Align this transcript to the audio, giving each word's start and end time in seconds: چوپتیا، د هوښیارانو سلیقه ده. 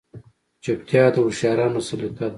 چوپتیا، 0.63 1.03
د 1.13 1.15
هوښیارانو 1.25 1.79
سلیقه 1.87 2.17
ده. 2.27 2.29